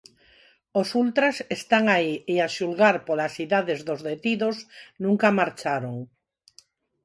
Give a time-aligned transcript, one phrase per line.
[0.79, 4.57] Os ultras están aí e a xulgar polas idades dos detidos,
[5.03, 5.97] nunca marcharon.